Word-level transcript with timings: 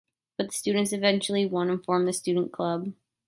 But 0.35 0.47
the 0.47 0.53
students 0.53 0.93
eventually 0.93 1.45
won 1.45 1.69
and 1.69 1.85
formed 1.85 2.07
the 2.07 2.13
student 2.13 2.51
club. 2.51 2.91